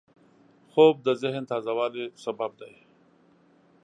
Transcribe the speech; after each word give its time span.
خوب 0.71 0.95
د 1.07 1.09
ذهن 1.21 1.43
تازه 1.51 1.71
والي 1.77 2.05
سبب 2.23 2.51
دی 2.61 2.73